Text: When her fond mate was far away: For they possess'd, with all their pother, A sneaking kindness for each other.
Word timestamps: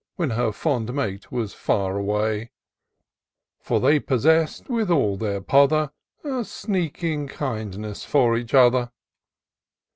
When 0.15 0.31
her 0.31 0.51
fond 0.51 0.91
mate 0.95 1.31
was 1.31 1.53
far 1.53 1.95
away: 1.95 2.49
For 3.59 3.79
they 3.79 3.99
possess'd, 3.99 4.67
with 4.67 4.89
all 4.89 5.15
their 5.15 5.41
pother, 5.41 5.91
A 6.23 6.43
sneaking 6.43 7.27
kindness 7.27 8.03
for 8.03 8.35
each 8.35 8.55
other. 8.55 8.89